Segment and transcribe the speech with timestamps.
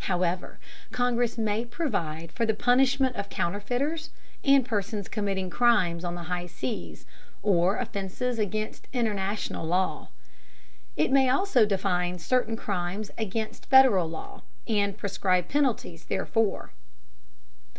[0.00, 0.58] However,
[0.92, 4.10] Congress may provide for the punishment of counterfeiters
[4.44, 7.06] and persons committing crimes on the high seas
[7.42, 10.08] or offences against international law.
[10.94, 16.74] It may also define certain crimes against Federal law, and prescribe penalties therefor.